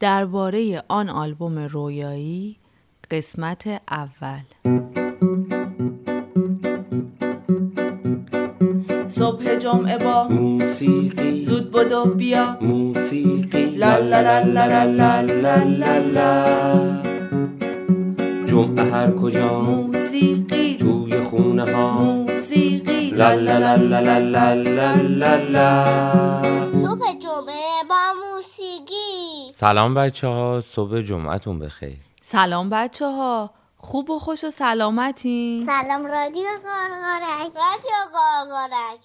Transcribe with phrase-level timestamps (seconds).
[0.00, 2.56] درباره آن آلبوم رویایی
[3.10, 4.42] قسمت اول
[9.08, 15.98] صبح جمعه با موسیقی زود بدو بیا موسیقی لا لا لا لا لا لا لا
[15.98, 17.02] لا
[18.46, 25.36] جمعه هر کجا موسیقی توی خونه ها موسیقی لا لا لا لا لا لا لا
[25.36, 26.57] لا
[27.88, 31.98] با موسیقی سلام بچه ها صبح جمعتون بخیر.
[32.22, 35.66] سلام بچه ها خوب و خوش و سلامتین.
[35.66, 39.00] سلام رادیو قارقارک رادیو قارقارک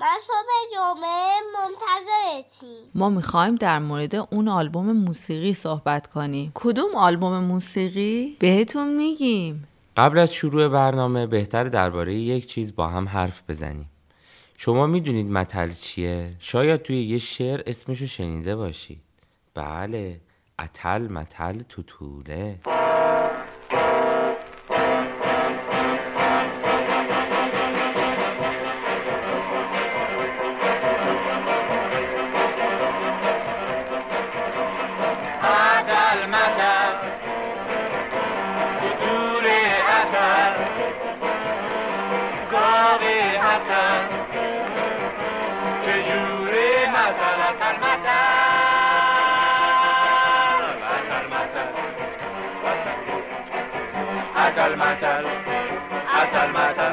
[0.00, 6.52] من صبح جمعه منتظرتیم ما می‌خوایم در مورد اون آلبوم موسیقی صحبت کنیم.
[6.54, 9.68] کدوم آلبوم موسیقی؟ بهتون میگیم.
[9.96, 13.90] قبل از شروع برنامه بهتر درباره یک چیز با هم حرف بزنیم.
[14.58, 19.02] شما می‌دونید متل چیه؟ شاید توی یه شعر اسمشو شنیده باشید
[19.54, 20.20] بله
[20.58, 22.73] اتل متل توتوله عدل
[47.04, 48.18] calmata, la calmata.
[50.80, 51.64] La calmata.
[54.34, 55.12] A calmata.
[56.06, 56.88] A calmata.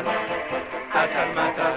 [0.93, 1.69] A calmata.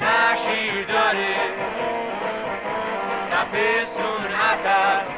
[0.00, 1.34] نشیر داره
[3.32, 5.17] نفسون عطر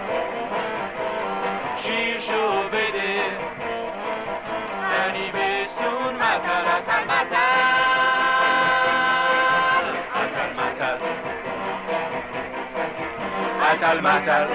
[13.82, 14.46] عدل مدل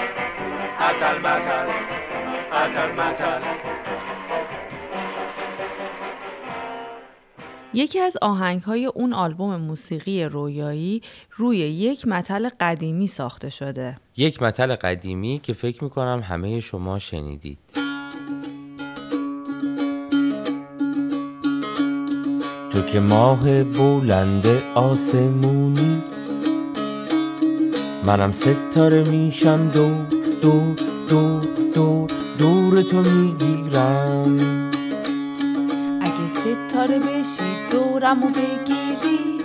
[0.80, 1.68] عدل مدل
[2.52, 3.42] عدل مدل
[7.74, 13.98] یکی از آهنگ های اون آلبوم موسیقی رویایی روی یک متل قدیمی ساخته شده.
[14.18, 17.58] یک متل قدیمی که فکر می‌کنم همه شما شنیدید.
[22.72, 26.04] تو که ماه بلند آسمونی
[28.06, 29.72] منم ستاره میشم.
[29.74, 30.06] دور
[30.42, 30.76] دور
[31.10, 31.42] دور
[31.74, 34.40] دور دور تو می‌گیرم.
[36.02, 39.38] اگه ستاره بشی دورم و بگیری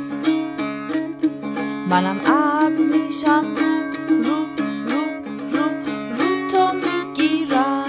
[1.90, 3.42] منم اب میشم.
[4.08, 4.38] رو رو
[4.90, 5.00] رو
[5.52, 5.64] رو
[6.18, 7.84] رو تو می‌گیرم.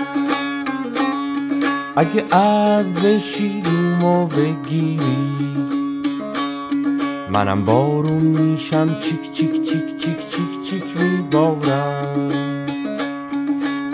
[1.96, 5.18] اگه اب شیرومو بگیری
[7.34, 8.88] منم بارون میشم.
[8.88, 10.11] چیک چیک چیک چیک.
[11.41, 12.31] میبارم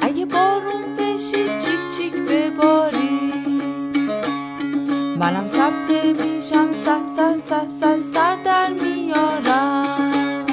[0.02, 3.34] اگه بارون بشی چیک چیک بباری.
[5.19, 5.90] منم سبز
[6.25, 10.46] میشم سه سه سه سه سر در میارم.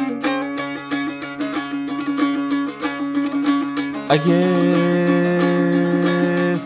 [4.09, 4.43] اگه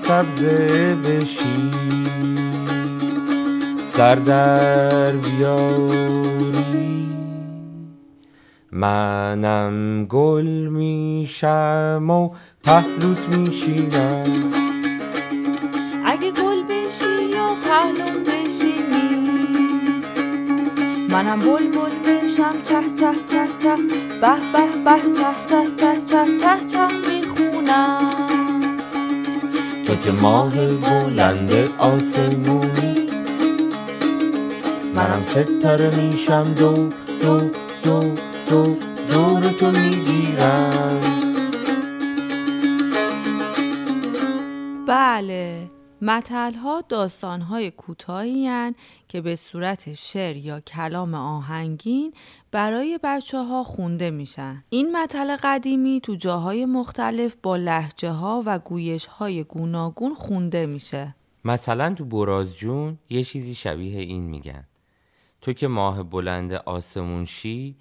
[0.03, 1.71] سبزه بشی
[3.93, 7.08] سر در بیاری.
[8.78, 12.31] منم گل میشم و
[12.65, 14.25] پهلوت میشینم.
[16.05, 19.28] اگه گل بشی یا پهلون بشینی
[21.09, 23.77] منم بلبل بشم چه چه چه چه
[24.21, 28.11] به به به چه چه چه چه چه چه می‌خونم.
[29.87, 33.06] تو که ماه بلند آسمونی
[34.94, 36.88] منم ستاره میشم دو
[37.21, 37.50] دو
[37.84, 38.77] دو دو
[39.11, 41.01] دور تو می‌گیرم
[44.87, 45.71] بله
[46.03, 48.75] متلها داستانهای کوتاهی
[49.09, 52.15] که به صورت شعر یا کلام آهنگین
[52.51, 54.65] برای بچه ها خونده میشن.
[54.71, 61.15] این متل قدیمی تو جاهای مختلف با لحجه ها و گویش های گوناگون خونده میشه.
[61.44, 64.65] مثلا تو برازجون یه چیزی شبیه این میگن
[65.41, 67.77] تو که ماه بلند آسمون شی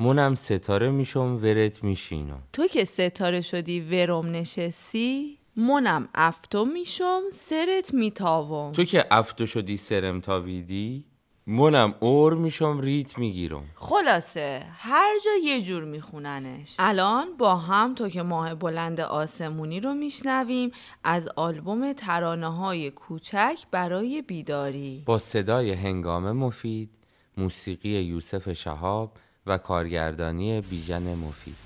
[0.00, 2.42] منم ستاره میشم ورت میشینم.
[2.52, 8.72] تو که ستاره شدی ورم نشستی منم افتو میشم سرت میتاوم.
[8.72, 11.04] تو که افتو شدی سرم تاویدی
[11.46, 13.62] منم اور میشم ریت می‌گیرم.
[13.74, 16.76] خلاصه هر جا یه جور میخوننش.
[16.78, 20.70] الان با هم تو که ماه بلند آسمونی رو میشنویم
[21.04, 25.02] از آلبوم ترانه های کوچک برای بیداری.
[25.06, 26.90] با صدای هنگام مفید
[27.36, 29.12] موسیقی یوسف شهاب
[29.46, 31.56] و کارگردانی بیژن مفید.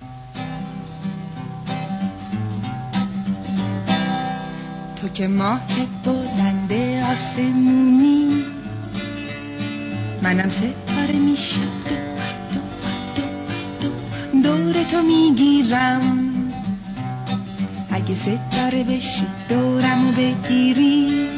[4.97, 5.61] تو که ماه
[6.05, 8.45] بلنده آسمونی
[10.23, 11.61] منم ستاره میشم.
[12.55, 12.61] دو
[13.83, 13.91] دو
[14.43, 16.21] دو دور تو می‌گیرم.
[17.91, 21.29] اگه ستاره بشی دورمو بگیری.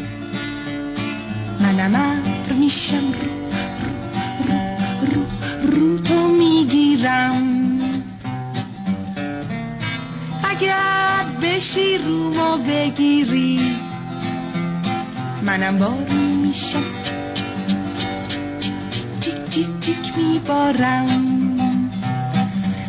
[1.61, 3.13] منم ابر میشم.
[3.13, 3.46] رو
[5.67, 7.43] رو تو می‌گیرم.
[10.45, 13.61] اگر بشی رومو بگیری
[15.43, 16.83] منم بارون میشم
[19.21, 21.09] چیک چیک چیک میبارم.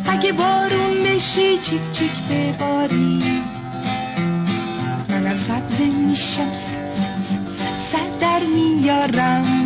[0.06, 3.42] اگه بارون بشی چیک چیک بباری.
[5.08, 6.52] منم سبزه میشم
[7.92, 9.57] سر در میارم.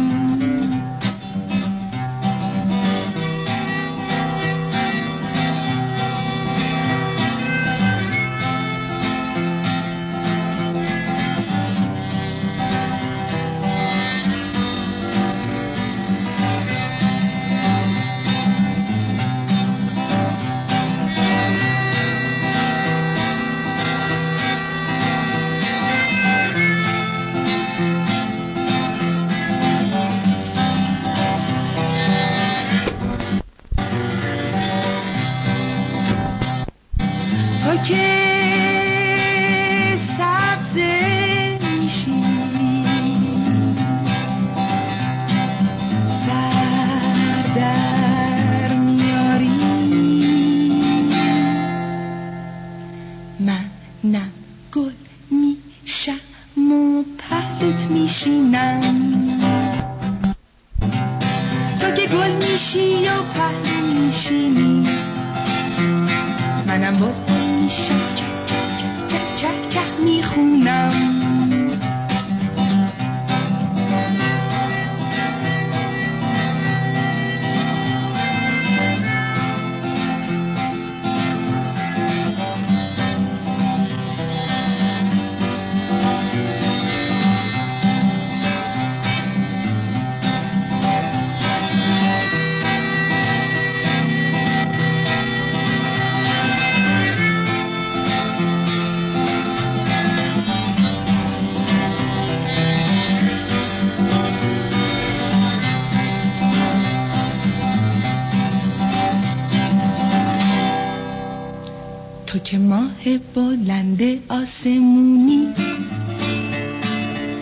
[113.18, 115.54] بلند آسمونی.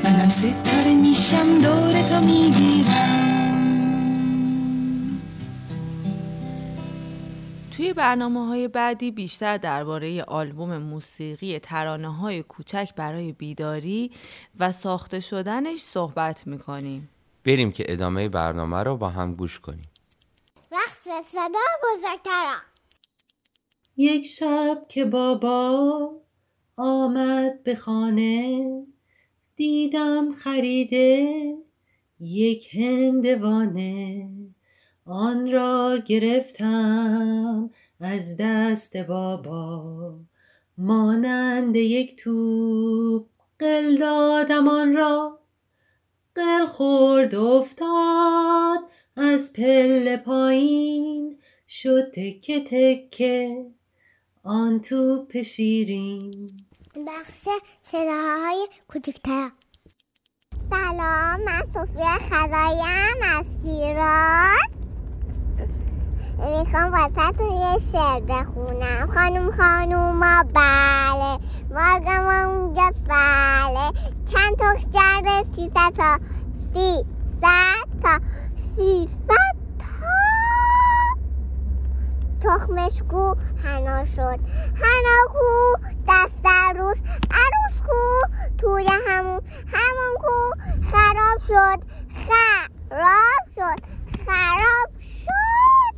[0.04, 3.26] منم ستاره میشم دور تو می‌گیرم.
[7.76, 14.10] توی برنامه های بعدی بیشتر درباره آلبوم موسیقی ترانه های کوچک برای بیداری
[14.58, 17.10] و ساخته شدنش صحبت می‌کنیم.
[17.44, 19.88] بریم که ادامه برنامه رو با هم گوش کنیم.
[20.72, 22.62] وقت صدا بزرگترم
[23.96, 26.12] یک شب که بابا
[26.76, 28.86] آمد به خانه
[29.56, 31.54] دیدم خریده
[32.20, 34.28] یک هندوانه.
[35.06, 37.70] آن را گرفتم
[38.00, 40.14] از دست بابا
[40.78, 43.26] مانند یک توپ.
[43.58, 45.38] قل دادم آن را
[46.34, 48.78] قل خورد افتاد.
[49.16, 53.66] از پله پایین شد تکه تکه.
[54.44, 56.50] آن توپ شیرین
[57.08, 57.48] بخش
[57.82, 59.52] صداهای کوچکترم
[60.70, 64.70] سلام من صوفیا خدایم از شیراز.
[66.38, 69.10] می‌خوام واسه یه شعر بخونم.
[69.14, 71.38] خانوم خانوما بله.
[71.70, 73.90] مارگم اونجا بله.
[74.32, 76.18] چند تخش کرده سیصد تا
[76.74, 78.18] سیصد تا
[79.28, 79.49] تا
[82.42, 84.38] تخمش کو حنا شد.
[84.82, 85.76] حنا کو
[86.08, 86.98] دست عروس
[87.30, 88.22] عروس کو
[88.60, 89.40] توی همون
[89.74, 90.52] همون کو
[90.92, 91.80] خراب شد.
[92.26, 93.84] خراب شد
[94.26, 95.94] خراب شد.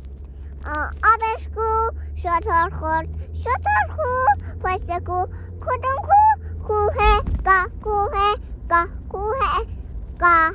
[1.03, 3.07] آبش کو شطور خورد.
[3.33, 4.11] شطور کو
[4.63, 5.27] پشت کو
[5.61, 6.13] کدوم کو؟
[6.67, 8.35] کوه
[8.69, 9.65] گاه کوه
[10.19, 10.51] گاه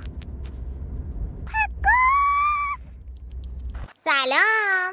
[4.04, 4.92] سلام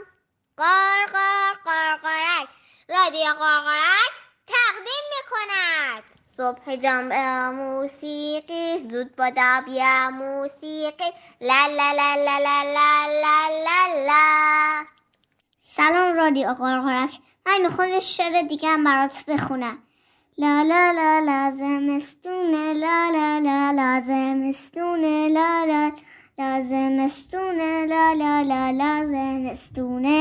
[0.58, 2.50] قار قار قارقارک
[2.90, 4.14] رادیو قارقارک
[4.48, 11.10] تقدیم می‌کند صبح جمع موسیقی زود بادا بیا موسیقی
[11.42, 14.86] لا لا لا لا لا لا لا لا لا
[15.64, 19.78] سلام رادیو قارقارک من می‌خوام یه شعر دیگه هم برات بخونم
[20.38, 25.92] لا لا لا لازمستونه لا لا لا لازمستونه لا لا
[26.38, 30.12] لازمستونه لا لا لا لازمستونه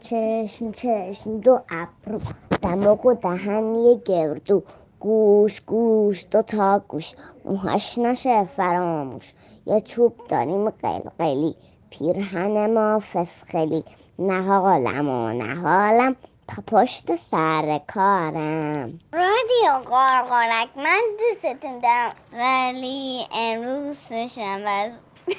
[0.00, 2.20] چشم چشم دو ابرو
[2.62, 4.62] دماغ و دهن یه گردو
[5.00, 7.14] گوش گوش دو تا گوش.
[7.44, 9.32] موهاش نشه فراموش.
[9.66, 11.56] یه چوب داریم قلقلی
[11.90, 13.84] پیرهن ما فسخلی
[14.18, 16.16] نه حالم و نه حالم.
[16.48, 18.88] تا پشت سر کارم.
[19.12, 22.12] رادیو قارقارک من دوستتون دارم.
[22.32, 24.92] ولی امروز سشم از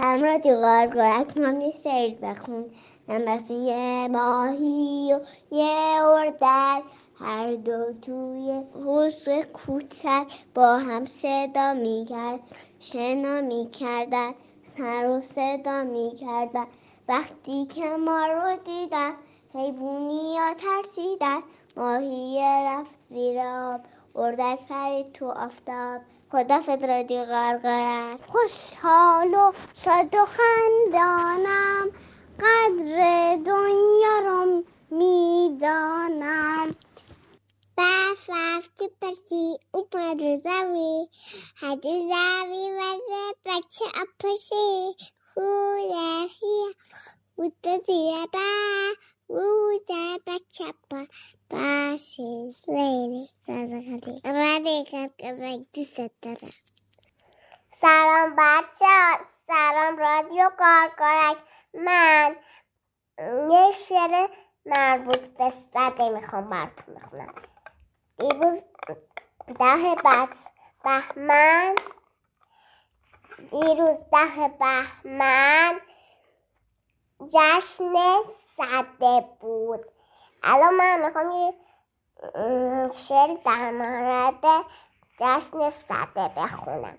[0.00, 2.64] هم رادیو قارقارک من یه بخون.
[3.08, 5.20] نمرس یه ماهی و
[5.54, 6.82] یه اردک
[7.20, 12.40] هر دو توی حوز کوچک با هم صدا می‌کرد
[12.80, 16.66] شنا می‌کردن سر و صدا می‌کردن.
[17.08, 19.12] وقتی که ما رو دیدن
[19.54, 21.40] حیوونی یا ترسیدن.
[21.76, 23.80] ماهی رفت زیر آب
[24.14, 26.00] اردک پرید تو آفتاب.
[26.32, 31.90] خدا رادیو غرغرک خوشحال و شاد و خندانم.
[32.38, 32.97] قدر
[38.78, 39.58] رفتی پسی
[40.44, 41.08] زوی
[41.56, 44.96] هدو زوی وزه بچه اپسی
[45.34, 46.74] خودخی
[47.36, 48.94] بوده زیر با.
[49.28, 51.06] روزه بچه با.
[51.50, 52.54] باشه.
[52.68, 56.50] لیلی زازه خالی رادیو دوست دارم
[57.80, 61.38] سلام بچه سلام رادیو کارکارک.
[61.74, 62.36] من
[63.52, 64.28] یه شعر
[64.66, 67.34] مربوط به صده می‌خوام براتون بخونم.
[68.18, 68.62] دیروز
[69.58, 69.96] ده
[70.84, 71.74] بهمن
[73.50, 75.80] دیروز ده بهمن
[77.26, 77.94] جشن
[78.56, 79.80] صده بود.
[80.42, 81.54] الان من می‌خوام یه
[82.88, 84.64] شعر در مورد
[85.20, 86.98] جشن صده بخونم.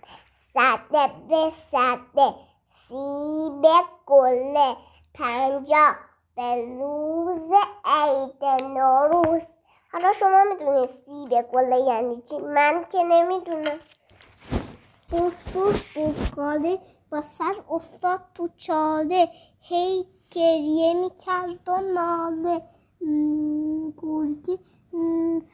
[0.53, 2.35] صده به صده
[2.88, 3.65] سیب
[4.05, 4.77] گله
[5.13, 5.95] پنجا
[6.35, 7.51] به روز
[7.85, 9.43] عید نوروز.
[9.91, 13.79] حالا شما می‌دونید سیب گله یعنی چی؟ من که نمی‌دونم.
[15.12, 16.77] بوس بوس بوس
[17.12, 19.29] با سر افتاد تو چاله.
[19.62, 22.62] هی گریه می‌کرد و ناله.
[24.01, 24.60] گرگی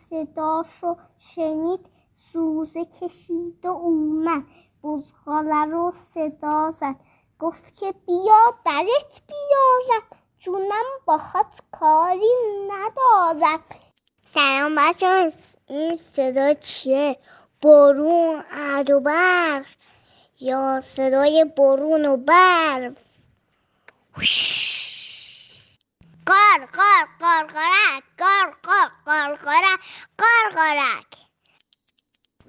[0.09, 4.43] صداشو شنید سوزه کشید و اومد.
[4.83, 6.95] بزغاله رو صدا زد.
[7.39, 10.03] گفت که بیا درت بیارم.
[10.39, 12.29] جونم باهات کاری
[12.71, 13.59] ندارم.
[14.35, 15.31] سلام بچه
[15.67, 17.17] این صدا چیه؟
[17.61, 19.65] برون عد و برف
[20.39, 22.93] یا صدای برون و برف
[26.25, 29.79] قار قار قار قارک قار قار قار قارک
[30.17, 31.05] قار قارک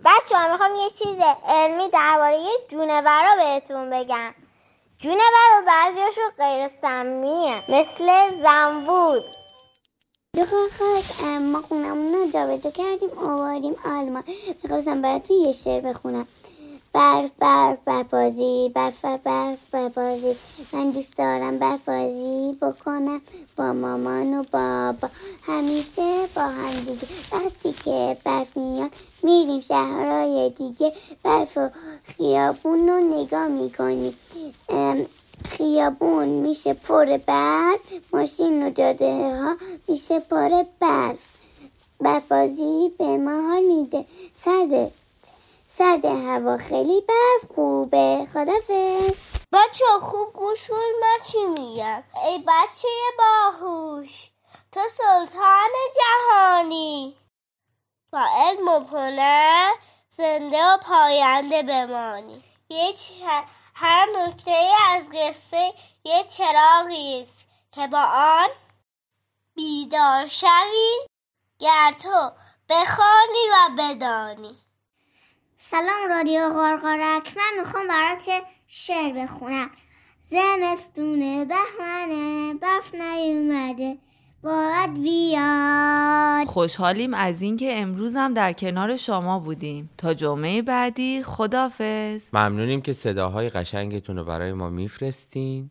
[0.05, 1.17] بچه ها می‌خوام یه چیز
[1.49, 2.39] علمی درباره
[2.71, 4.35] جونورا بهتون بگم.
[4.99, 7.63] جونور بعضیاشو غیر سمیه.
[7.69, 9.21] مثل زنبور.
[10.37, 10.43] دو
[11.41, 14.23] ما خونمون رو جابجا کردیم آواریم آلمان.
[14.63, 16.27] می‌خواستم براتون یه شعر بخونم.
[16.93, 20.37] برف برف برفازی برف برف برفازی.
[20.73, 23.21] من دوست دارم برفازی بکنم
[23.57, 25.09] با مامان و بابا.
[25.43, 27.07] همیشه با هم دیگه.
[27.33, 28.91] وقتی که برف میاد
[29.23, 30.93] میریم شهرهای دیگه.
[31.23, 31.71] برف و
[32.05, 34.17] خیابون رو نگاه می‌کنیم.
[35.47, 37.81] خیابون میشه پر برف
[38.13, 39.57] ماشین و جاده ها
[39.89, 41.19] میشه پر برف.
[42.01, 44.05] برفازی به ما حال میده.
[44.35, 44.93] سرده
[45.67, 48.27] سرد هوا خیلی برف خوبه.
[48.33, 49.21] خدافز
[49.53, 52.89] بچه خوب گوش کن من چی میگم؟ ای بچه
[53.19, 54.31] باهوش
[54.73, 57.17] تو سلطان جهانی.
[58.13, 59.73] با علم و هنر
[60.17, 62.43] زنده و پاینده بمانی.
[62.69, 62.93] یه
[63.79, 68.49] هر نکته از قصه یه چراغی است که با آن
[69.55, 71.07] بیدار شوی
[71.59, 72.31] گر تو
[72.69, 74.57] بخوانی و بدانی.
[75.59, 79.71] سلام رادیو غارغارک من می‌خوام برات شعر بخونم.
[80.23, 83.99] زمستون بهمنه برف نیومده
[84.43, 84.95] باید
[86.45, 89.91] خوشحالیم از اینکه امروز هم در کنار شما بودیم.
[89.99, 95.71] تا جمعه بعدی خدافز ممنونیم که صداهای قشنگتون رو برای ما میفرستین.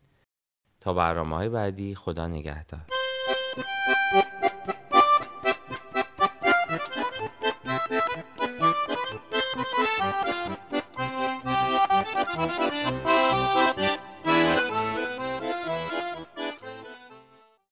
[0.81, 2.81] تا برنامه های بعدی خدا نگهدار.